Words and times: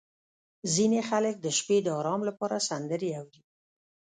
•ځینې 0.73 0.99
خلک 1.09 1.35
د 1.41 1.47
شپې 1.57 1.77
د 1.83 1.87
ارام 1.99 2.21
لپاره 2.29 2.65
سندرې 2.69 3.09
اوري. 3.19 3.41